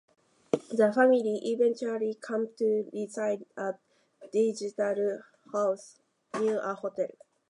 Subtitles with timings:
[0.71, 3.79] The family eventually came to reside at
[4.33, 5.21] "Diglis
[5.53, 5.99] House"-
[6.33, 7.09] now a hotel.